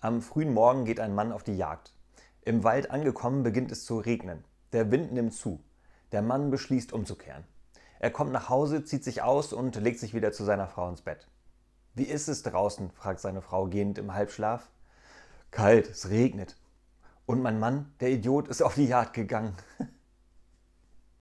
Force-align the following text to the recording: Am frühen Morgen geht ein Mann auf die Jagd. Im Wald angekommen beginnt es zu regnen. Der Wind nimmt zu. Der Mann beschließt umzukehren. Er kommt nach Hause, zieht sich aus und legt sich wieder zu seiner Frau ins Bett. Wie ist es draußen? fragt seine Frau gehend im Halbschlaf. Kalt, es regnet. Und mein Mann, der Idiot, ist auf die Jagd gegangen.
Am 0.00 0.22
frühen 0.22 0.54
Morgen 0.54 0.84
geht 0.84 1.00
ein 1.00 1.12
Mann 1.12 1.32
auf 1.32 1.42
die 1.42 1.56
Jagd. 1.56 1.92
Im 2.42 2.62
Wald 2.62 2.92
angekommen 2.92 3.42
beginnt 3.42 3.72
es 3.72 3.84
zu 3.84 3.98
regnen. 3.98 4.44
Der 4.72 4.92
Wind 4.92 5.12
nimmt 5.12 5.34
zu. 5.34 5.58
Der 6.12 6.22
Mann 6.22 6.52
beschließt 6.52 6.92
umzukehren. 6.92 7.42
Er 7.98 8.12
kommt 8.12 8.30
nach 8.30 8.48
Hause, 8.48 8.84
zieht 8.84 9.02
sich 9.02 9.22
aus 9.22 9.52
und 9.52 9.74
legt 9.74 9.98
sich 9.98 10.14
wieder 10.14 10.30
zu 10.30 10.44
seiner 10.44 10.68
Frau 10.68 10.88
ins 10.88 11.02
Bett. 11.02 11.26
Wie 11.94 12.04
ist 12.04 12.28
es 12.28 12.44
draußen? 12.44 12.92
fragt 12.92 13.18
seine 13.18 13.42
Frau 13.42 13.66
gehend 13.66 13.98
im 13.98 14.14
Halbschlaf. 14.14 14.70
Kalt, 15.50 15.90
es 15.90 16.08
regnet. 16.10 16.56
Und 17.26 17.42
mein 17.42 17.58
Mann, 17.58 17.92
der 17.98 18.10
Idiot, 18.10 18.46
ist 18.46 18.62
auf 18.62 18.76
die 18.76 18.86
Jagd 18.86 19.14
gegangen. 19.14 19.56